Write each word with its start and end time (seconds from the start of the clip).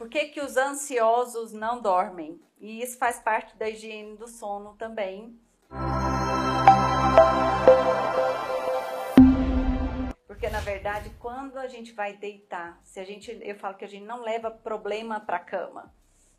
por 0.00 0.08
que, 0.08 0.28
que 0.28 0.40
os 0.40 0.56
ansiosos 0.56 1.52
não 1.52 1.78
dormem? 1.78 2.40
E 2.58 2.82
isso 2.82 2.96
faz 2.96 3.18
parte 3.18 3.54
da 3.58 3.68
higiene 3.68 4.16
do 4.16 4.26
sono 4.26 4.74
também. 4.78 5.38
Porque 10.26 10.48
na 10.48 10.60
verdade, 10.60 11.10
quando 11.18 11.58
a 11.58 11.68
gente 11.68 11.92
vai 11.92 12.14
deitar, 12.14 12.80
se 12.82 12.98
a 12.98 13.04
gente, 13.04 13.38
eu 13.42 13.54
falo 13.56 13.76
que 13.76 13.84
a 13.84 13.88
gente 13.88 14.06
não 14.06 14.22
leva 14.22 14.50
problema 14.50 15.20
para 15.20 15.38
cama. 15.38 15.92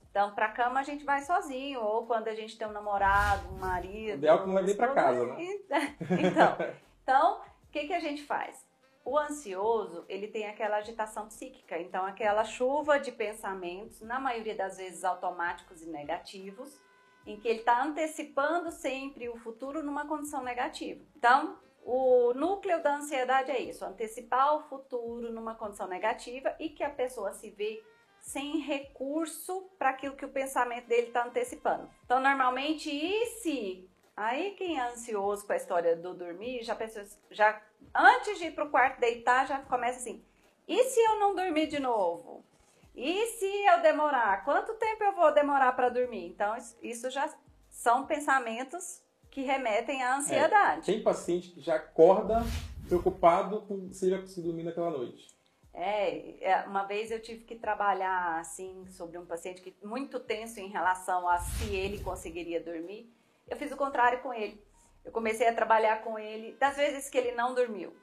Então, 0.09 0.34
para 0.34 0.50
cama 0.50 0.80
a 0.80 0.84
gente 0.84 1.05
vai 1.05 1.21
sozinho, 1.21 1.82
ou 1.82 2.07
quando 2.07 2.30
a 2.30 2.34
gente 2.34 2.57
tem 2.57 2.68
um 2.68 2.71
namorado, 2.71 3.48
um 3.48 3.59
marido. 3.59 4.14
O 4.14 4.18
ideal 4.18 4.38
é 4.38 4.41
que 4.41 4.48
não 4.48 4.54
vai 4.55 4.64
vir 4.64 4.75
para 4.75 4.91
casa, 4.91 5.23
né? 5.23 5.38
Então, 6.20 6.57
então 7.04 7.41
o 7.41 7.71
que, 7.71 7.86
que 7.86 7.93
a 7.93 8.00
gente 8.00 8.23
faz? 8.23 8.71
O 9.04 9.18
ansioso, 9.18 10.06
ele 10.08 10.28
tem 10.28 10.48
aquela 10.48 10.78
agitação 10.78 11.28
psíquica, 11.28 11.80
então 11.80 12.06
aquela 12.06 12.44
chuva 12.44 13.00
de 13.00 13.12
pensamentos, 13.12 14.00
na 14.02 14.20
maioria 14.20 14.56
das 14.56 14.78
vezes 14.78 15.04
automáticos 15.04 15.82
e 15.82 15.90
negativos, 15.90 16.80
em 17.26 17.40
que 17.40 17.48
ele 17.48 17.59
está 17.59 17.84
antecipando 17.84 18.72
sempre 18.72 19.28
o 19.30 19.38
futuro 19.38 19.84
numa 19.84 20.08
condição 20.08 20.44
negativa. 20.44 21.04
Então, 21.16 21.59
o 21.84 22.34
núcleo 22.36 22.82
da 22.82 22.98
ansiedade 22.98 23.50
é 23.50 23.59
isso, 23.59 23.84
antecipar 23.84 24.56
o 24.56 24.62
futuro 24.62 25.31
numa 25.31 25.56
condição 25.56 25.88
negativa 25.88 26.56
e 26.59 26.70
que 26.70 26.84
a 26.84 26.90
pessoa 26.90 27.34
se 27.34 27.50
vê 27.50 27.84
sem 28.20 28.59
recurso 28.59 29.68
para 29.80 29.90
aquilo 29.90 30.16
que 30.16 30.26
o 30.26 30.31
pensamento 30.31 30.88
dele 30.88 31.08
está 31.08 31.26
antecipando. 31.26 31.90
Então, 32.06 32.20
normalmente, 32.20 32.90
e 32.90 33.26
se 33.42 33.91
Aí 34.21 34.52
quem 34.52 34.77
é 34.77 34.88
ansioso 34.88 35.48
com 35.48 35.53
a 35.53 35.55
história 35.55 35.95
do 35.95 36.13
dormir, 36.13 36.61
já 36.61 36.75
pensou, 36.75 37.02
já 37.31 37.59
antes 37.93 38.38
de 38.38 38.45
ir 38.45 38.52
pro 38.52 38.70
quarto 38.70 38.99
deitar, 38.99 39.47
já 39.47 39.57
começa 39.61 39.97
assim: 39.97 40.23
e 40.67 40.84
se 40.84 40.99
eu 40.99 41.20
não 41.20 41.34
dormir 41.35 41.66
de 41.66 41.80
novo? 41.80 42.45
E 42.95 43.25
se 43.25 43.45
eu 43.66 43.81
demorar? 43.81 44.45
Quanto 44.45 44.75
tempo 44.75 45.03
eu 45.03 45.16
vou 45.16 45.34
demorar 45.34 45.71
para 45.71 45.89
dormir? 45.89 46.27
Então, 46.27 46.55
isso 46.84 47.09
já 47.09 47.34
são 47.67 48.05
pensamentos 48.05 49.02
que 49.31 49.41
remetem 49.41 50.03
à 50.03 50.17
ansiedade. 50.17 50.91
É, 50.91 50.94
tem 50.94 51.02
paciente 51.02 51.50
que 51.50 51.59
já 51.59 51.78
acorda 51.78 52.44
preocupado 52.88 53.61
com 53.61 53.91
se 53.91 54.06
ele 54.06 54.17
vai 54.17 54.22
conseguir 54.22 54.44
dormir 54.44 54.63
naquela 54.63 54.91
noite. 54.91 55.35
É, 55.73 56.52
é, 56.52 56.61
uma 56.67 56.83
vez 56.83 57.09
eu 57.09 57.19
tive 57.19 57.44
que 57.44 57.56
trabalhar 57.56 58.39
assim 58.39 58.85
sobre 58.91 59.17
um 59.17 59.25
paciente 59.25 59.63
que 59.63 59.75
muito 59.83 60.19
tenso 60.19 60.59
em 60.59 60.67
relação 60.67 61.28
a 61.28 61.39
se 61.39 61.73
ele 61.73 62.03
conseguiria 62.03 62.61
dormir. 62.61 63.11
Eu 63.47 63.58
fiz 63.58 63.72
o 63.72 63.78
contrário 63.78 64.22
com 64.22 64.34
ele. 64.34 64.64
Eu 65.03 65.11
comecei 65.11 65.47
a 65.47 65.53
trabalhar 65.53 66.03
com 66.03 66.17
ele 66.17 66.53
das 66.53 66.78
vezes 66.78 67.09
que 67.09 67.17
ele 67.17 67.31
não 67.31 67.53
dormiu. 67.53 67.94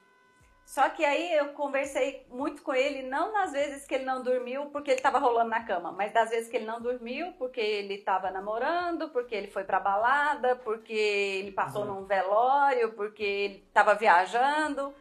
Só 0.68 0.90
que 0.90 1.02
aí 1.02 1.32
eu 1.32 1.54
conversei 1.54 2.26
muito 2.28 2.62
com 2.62 2.74
ele, 2.74 3.00
não 3.08 3.32
nas 3.32 3.52
vezes 3.52 3.86
que 3.86 3.94
ele 3.94 4.04
não 4.04 4.22
dormiu 4.22 4.66
porque 4.66 4.90
ele 4.90 4.98
estava 4.98 5.18
rolando 5.18 5.48
na 5.48 5.64
cama, 5.64 5.90
mas 5.90 6.12
das 6.12 6.28
vezes 6.28 6.50
que 6.50 6.58
ele 6.58 6.66
não 6.66 6.78
dormiu 6.78 7.32
porque 7.38 7.58
ele 7.58 7.94
estava 7.94 8.30
namorando, 8.30 9.08
porque 9.08 9.34
ele 9.34 9.46
foi 9.46 9.64
para 9.64 9.80
balada, 9.80 10.56
porque 10.56 10.92
ele 10.92 11.52
passou 11.52 11.86
uhum. 11.86 12.00
num 12.00 12.04
velório, 12.04 12.92
porque 12.92 13.22
ele 13.22 13.64
estava 13.66 13.94
viajando. 13.94 14.94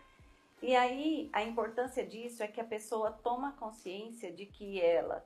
E 0.62 0.74
aí 0.74 1.30
a 1.34 1.44
importância 1.44 2.06
disso 2.06 2.42
é 2.42 2.48
que 2.48 2.62
a 2.62 2.64
pessoa 2.66 3.12
toma 3.12 3.52
consciência 3.60 4.32
de 4.32 4.46
que 4.46 4.82
ela 4.82 5.26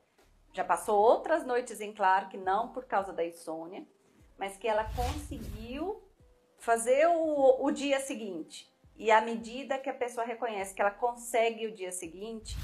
já 0.53 0.63
passou 0.63 0.99
outras 0.99 1.45
noites 1.45 1.79
em 1.79 1.93
claro 1.93 2.29
que 2.29 2.37
não 2.37 2.69
por 2.69 2.85
causa 2.85 3.13
da 3.13 3.23
insônia, 3.23 3.85
mas 4.37 4.57
que 4.57 4.67
ela 4.67 4.85
conseguiu 4.95 6.01
fazer 6.57 7.07
o, 7.07 7.65
o 7.65 7.71
dia 7.71 7.99
seguinte. 7.99 8.71
E 8.95 9.09
à 9.09 9.21
medida 9.21 9.79
que 9.79 9.89
a 9.89 9.93
pessoa 9.93 10.25
reconhece 10.25 10.75
que 10.75 10.81
ela 10.81 10.91
consegue 10.91 11.67
o 11.67 11.73
dia 11.73 11.91
seguinte, 11.91 12.55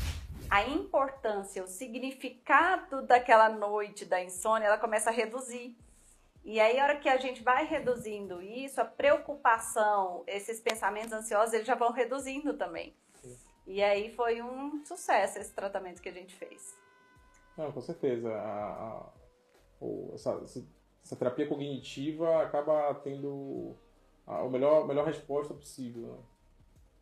a 0.50 0.64
importância, 0.64 1.64
o 1.64 1.68
significado 1.68 3.02
daquela 3.02 3.50
noite 3.50 4.06
da 4.06 4.24
insônia, 4.24 4.68
ela 4.68 4.78
começa 4.78 5.10
a 5.10 5.14
reduzir. 5.14 5.76
E 6.44 6.60
aí, 6.62 6.80
a 6.80 6.84
hora 6.84 6.98
que 6.98 7.10
a 7.10 7.18
gente 7.18 7.44
vai 7.44 7.66
reduzindo 7.66 8.42
isso, 8.42 8.80
a 8.80 8.86
preocupação, 8.86 10.24
esses 10.26 10.62
pensamentos 10.62 11.12
ansiosos, 11.12 11.54
eles 11.54 11.68
já 11.68 11.76
vão 11.76 11.92
reduzindo 11.92 12.54
também. 12.54 12.96
Sim. 13.16 13.38
E 13.66 13.84
aí 13.84 14.16
foi 14.16 14.42
um 14.42 14.86
sucesso 14.86 15.40
esse 15.40 15.54
tratamento 15.54 16.02
que 16.02 16.08
a 16.08 16.14
gente 16.14 16.34
fez. 16.36 16.74
Não, 17.58 17.70
com 17.72 17.82
certeza. 17.82 18.30
A, 18.34 18.72
a, 18.72 19.10
o, 19.82 20.12
essa, 20.14 20.42
essa 21.08 21.16
terapia 21.16 21.48
cognitiva 21.48 22.44
acaba 22.44 22.94
tendo 22.96 23.74
a, 24.26 24.44
melhor, 24.50 24.86
melhor 24.86 25.06
resposta 25.06 25.54
possível 25.54 26.02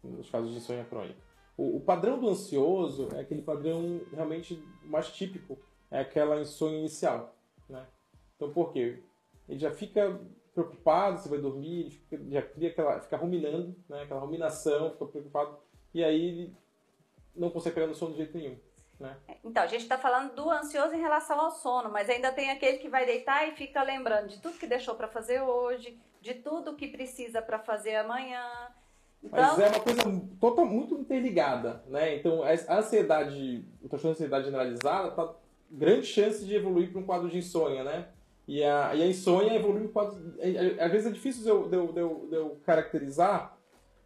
né? 0.04 0.12
nos 0.12 0.30
casos 0.30 0.52
de 0.52 0.58
insônia 0.58 0.86
crônica. 0.86 1.20
O, 1.58 1.78
o, 1.78 1.82
padrão 1.82 2.20
do 2.20 2.30
ansioso 2.30 3.10
é 3.16 3.22
aquele 3.22 3.42
padrão 3.42 4.02
realmente 4.14 4.64
mais 4.84 5.12
típico, 5.12 5.58
é 5.90 6.00
aquela 6.00 6.40
insônia 6.40 6.78
inicial. 6.78 7.36
Né? 7.68 7.84
Então, 8.36 8.52
por 8.54 8.72
quê? 8.72 9.02
Ele 9.50 9.58
já 9.58 9.72
fica 9.72 10.22
preocupado 10.54 11.20
se 11.20 11.28
vai 11.28 11.40
dormir, 11.40 11.90
fica, 11.90 12.24
já 12.30 12.44
cria 12.44 12.70
aquela, 12.70 13.00
fica 13.00 13.18
ruminando, 13.18 13.76
né? 13.90 14.04
aquela 14.04 14.20
ruminação, 14.20 14.92
fica 14.92 15.06
preocupado, 15.08 15.58
e 15.96 16.04
aí 16.04 16.22
ele 16.22 16.56
não 17.36 17.50
consegue 17.50 17.74
pegar 17.74 17.88
no 17.88 17.96
sono 17.96 18.12
de 18.12 18.18
jeito 18.18 18.38
nenhum. 18.38 18.58
Né? 19.00 19.16
Então, 19.44 19.64
a 19.64 19.68
gente 19.68 19.82
está 19.82 19.98
falando 19.98 20.34
do 20.34 20.50
ansioso 20.50 20.94
em 20.94 21.02
relação 21.02 21.40
ao 21.40 21.52
sono, 21.52 21.90
mas 21.90 22.10
ainda 22.10 22.32
tem 22.32 22.50
aquele 22.50 22.78
que 22.78 22.90
vai 22.90 23.06
deitar 23.06 23.48
e 23.48 23.52
fica 23.52 23.84
lembrando 23.84 24.30
de 24.30 24.40
tudo 24.40 24.58
que 24.58 24.68
deixou 24.68 24.96
para 24.96 25.08
fazer 25.08 25.42
hoje, 25.42 26.00
de 26.22 26.34
tudo 26.34 26.76
que 26.76 26.88
precisa 26.88 27.42
para 27.42 27.60
fazer 27.60 27.96
amanhã. 27.96 28.44
Então... 29.22 29.40
Mas 29.40 29.60
é 29.60 29.68
uma 29.68 29.80
coisa 29.80 30.02
total, 30.40 30.66
muito 30.66 30.96
interligada, 30.96 31.84
né? 31.88 32.16
Então, 32.16 32.42
a 32.44 32.78
ansiedade, 32.78 33.66
o 33.84 33.90
transtorno 33.90 34.16
de 34.16 34.24
ansiedade 34.24 34.46
generalizada, 34.46 35.12
tá 35.12 35.36
grande 35.70 36.06
chance 36.06 36.46
de 36.46 36.56
evoluir 36.56 36.92
para 36.92 37.02
um 37.02 37.06
quadro 37.06 37.30
de 37.30 37.38
insônia, 37.38 37.84
né? 37.84 38.08
E 38.48 38.64
a, 38.64 38.94
e 38.96 39.02
a 39.02 39.08
insônia 39.08 39.56
evolui 39.56 39.88
para 39.88 40.06
quadro... 40.06 40.36
Às 40.80 40.92
vezes 40.92 41.08
é 41.08 41.12
difícil 41.12 41.44
de 41.44 41.50
eu, 41.50 41.68
de 41.68 41.76
eu, 41.76 41.92
de 41.92 42.00
eu, 42.00 42.28
de 42.30 42.36
eu 42.36 42.62
caracterizar, 42.64 43.58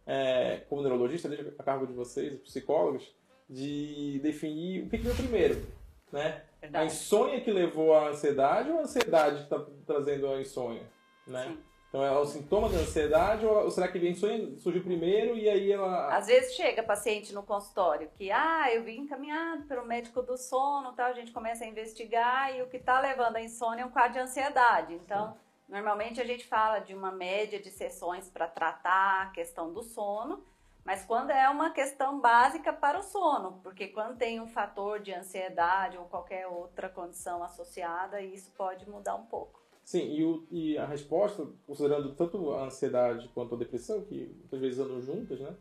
é, 0.06 0.62
como 0.68 0.82
neurologista, 0.82 1.28
deixa 1.28 1.54
a 1.58 1.62
cargo 1.62 1.86
de 1.86 1.92
vocês, 1.92 2.34
psicólogos, 2.40 3.14
de 3.50 4.20
definir 4.22 4.84
o 4.84 4.88
que, 4.88 4.96
que 4.96 5.02
veio 5.04 5.16
primeiro, 5.16 5.66
né? 6.12 6.44
Verdade. 6.60 6.84
A 6.84 6.86
insônia 6.86 7.40
que 7.40 7.50
levou 7.50 7.92
à 7.92 8.08
ansiedade 8.08 8.70
ou 8.70 8.78
a 8.78 8.82
ansiedade 8.82 9.38
que 9.38 9.42
está 9.42 9.66
trazendo 9.84 10.28
a 10.28 10.40
insônia, 10.40 10.82
né? 11.26 11.48
Sim. 11.48 11.58
Então 11.88 12.04
é 12.04 12.16
o 12.16 12.24
sintoma 12.24 12.68
da 12.68 12.78
ansiedade 12.78 13.44
ou 13.44 13.68
será 13.68 13.88
que 13.88 13.98
a 13.98 14.08
insônia 14.08 14.56
surgiu 14.58 14.84
primeiro 14.84 15.36
e 15.36 15.48
aí 15.48 15.72
ela... 15.72 16.16
Às 16.16 16.28
vezes 16.28 16.54
chega 16.54 16.84
paciente 16.84 17.34
no 17.34 17.42
consultório 17.42 18.08
que, 18.14 18.30
ah, 18.30 18.72
eu 18.72 18.84
vim 18.84 19.00
encaminhado 19.00 19.64
pelo 19.64 19.84
médico 19.84 20.22
do 20.22 20.36
sono, 20.36 20.92
tal, 20.92 21.06
a 21.06 21.12
gente 21.12 21.32
começa 21.32 21.64
a 21.64 21.66
investigar 21.66 22.54
e 22.56 22.62
o 22.62 22.68
que 22.68 22.76
está 22.76 23.00
levando 23.00 23.34
a 23.34 23.42
insônia 23.42 23.82
é 23.82 23.84
um 23.84 23.90
quadro 23.90 24.12
de 24.12 24.18
ansiedade. 24.20 24.94
Então, 24.94 25.32
Sim. 25.32 25.38
normalmente 25.68 26.20
a 26.20 26.24
gente 26.24 26.46
fala 26.46 26.78
de 26.78 26.94
uma 26.94 27.10
média 27.10 27.58
de 27.58 27.72
sessões 27.72 28.30
para 28.30 28.46
tratar 28.46 29.22
a 29.22 29.30
questão 29.30 29.72
do 29.72 29.82
sono, 29.82 30.44
mas 30.84 31.04
quando 31.04 31.30
é 31.30 31.48
uma 31.48 31.70
questão 31.70 32.20
básica 32.20 32.72
para 32.72 32.98
o 32.98 33.02
sono, 33.02 33.60
porque 33.62 33.88
quando 33.88 34.16
tem 34.16 34.40
um 34.40 34.46
fator 34.46 35.00
de 35.00 35.12
ansiedade 35.12 35.98
ou 35.98 36.04
qualquer 36.04 36.46
outra 36.46 36.88
condição 36.88 37.42
associada, 37.42 38.20
isso 38.20 38.50
pode 38.52 38.88
mudar 38.88 39.14
um 39.14 39.26
pouco. 39.26 39.60
Sim, 39.84 40.12
e, 40.12 40.24
o, 40.24 40.46
e 40.50 40.78
a 40.78 40.86
resposta, 40.86 41.46
considerando 41.66 42.14
tanto 42.14 42.52
a 42.52 42.64
ansiedade 42.64 43.28
quanto 43.34 43.54
a 43.54 43.58
depressão, 43.58 44.02
que 44.02 44.34
muitas 44.38 44.60
vezes 44.60 44.78
andam 44.78 45.00
juntas, 45.00 45.40
né? 45.40 45.56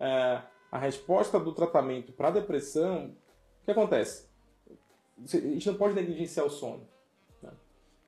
É, 0.00 0.42
a 0.72 0.78
resposta 0.78 1.38
do 1.38 1.52
tratamento 1.52 2.12
para 2.12 2.28
a 2.28 2.32
depressão, 2.32 3.14
o 3.60 3.64
que 3.64 3.70
acontece? 3.70 4.28
A 5.22 5.36
gente 5.36 5.66
não 5.68 5.76
pode 5.76 5.94
negligenciar 5.94 6.46
o 6.46 6.50
sono. 6.50 6.88
Né? 7.42 7.52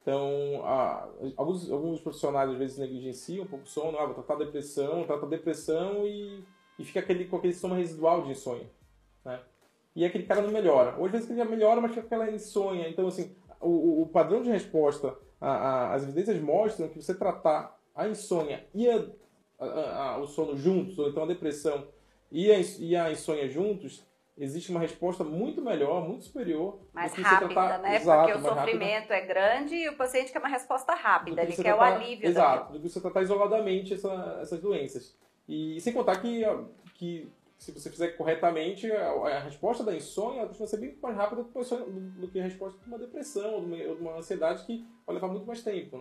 Então, 0.02 0.64
a, 0.64 1.08
alguns, 1.36 1.70
alguns 1.70 2.00
profissionais 2.00 2.50
às 2.50 2.56
vezes 2.56 2.78
negligenciam 2.78 3.44
um 3.44 3.46
pouco 3.46 3.66
o 3.66 3.68
sono, 3.68 3.98
ah, 3.98 4.06
vou 4.06 4.14
tratar 4.14 4.34
a 4.34 4.46
depressão, 4.46 5.04
trata 5.04 5.26
a 5.26 5.28
depressão 5.28 6.06
e 6.06 6.44
e 6.78 6.84
fica 6.84 7.00
aquele, 7.00 7.24
com 7.26 7.36
aquele 7.36 7.52
sintoma 7.52 7.76
residual 7.76 8.22
de 8.22 8.30
insônia. 8.30 8.66
Né? 9.24 9.40
E 9.94 10.04
aquele 10.04 10.24
cara 10.24 10.42
não 10.42 10.50
melhora. 10.50 10.96
Ou 10.98 11.06
às 11.06 11.12
vezes 11.12 11.30
ele 11.30 11.38
já 11.38 11.44
melhora, 11.44 11.80
mas 11.80 11.92
fica 11.92 12.06
aquela 12.06 12.30
insônia. 12.30 12.88
Então, 12.88 13.06
assim, 13.06 13.34
o, 13.60 14.02
o 14.02 14.06
padrão 14.06 14.42
de 14.42 14.50
resposta, 14.50 15.16
a, 15.40 15.50
a, 15.50 15.94
as 15.94 16.02
evidências 16.02 16.40
mostram 16.40 16.88
que 16.88 17.00
você 17.00 17.14
tratar 17.14 17.78
a 17.94 18.06
insônia 18.06 18.66
e 18.74 18.88
a, 18.88 19.04
a, 19.58 20.18
o 20.18 20.26
sono 20.26 20.56
juntos, 20.56 20.98
ou 20.98 21.08
então 21.08 21.22
a 21.22 21.26
depressão 21.26 21.88
e 22.30 22.52
a, 22.52 22.60
e 22.78 22.94
a 22.94 23.10
insônia 23.10 23.48
juntos, 23.48 24.04
existe 24.36 24.70
uma 24.70 24.80
resposta 24.80 25.24
muito 25.24 25.62
melhor, 25.62 26.06
muito 26.06 26.24
superior. 26.24 26.78
Mais 26.92 27.14
rápida, 27.14 27.54
tratar... 27.54 27.78
né? 27.78 27.96
Exato, 27.96 28.32
Porque 28.32 28.46
o 28.46 28.50
sofrimento 28.50 29.08
rápida. 29.08 29.14
é 29.14 29.26
grande 29.26 29.74
e 29.74 29.88
o 29.88 29.96
paciente 29.96 30.30
quer 30.30 30.38
uma 30.38 30.48
resposta 30.48 30.94
rápida, 30.94 31.42
ele 31.42 31.56
quer 31.56 31.62
tratar... 31.62 31.78
o 31.78 31.94
alívio. 31.94 32.28
Exato, 32.28 32.72
do 32.74 32.80
que 32.80 32.88
você 32.88 33.00
tratar 33.00 33.22
isoladamente 33.22 33.94
essa, 33.94 34.38
essas 34.42 34.60
doenças. 34.60 35.16
E 35.48 35.80
sem 35.80 35.92
contar 35.92 36.16
que, 36.20 36.42
que 36.94 37.28
se 37.58 37.72
você 37.72 37.90
fizer 37.90 38.08
corretamente, 38.16 38.90
a, 38.90 39.10
a 39.10 39.40
resposta 39.40 39.82
da 39.82 39.94
insônia 39.94 40.46
vai 40.46 40.66
ser 40.66 40.76
bem 40.78 40.96
mais 41.02 41.16
rápida 41.16 41.42
do, 41.42 42.28
que 42.28 42.38
a 42.38 42.44
resposta 42.44 42.78
de 42.78 42.86
uma 42.86 42.98
depressão 42.98 43.54
ou 43.54 43.60
de 43.60 43.66
uma, 43.66 43.76
ou 43.88 43.96
de 43.96 44.02
uma 44.02 44.16
ansiedade 44.16 44.64
que 44.64 44.84
vai 45.06 45.14
levar 45.14 45.28
muito 45.28 45.46
mais 45.46 45.62
tempo. 45.62 45.86
Né? 45.86 45.92